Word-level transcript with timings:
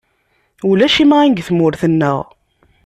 Ulac 0.69 0.95
imɣan 1.03 1.29
deg 1.33 1.39
tmurt-neɣ. 1.47 2.19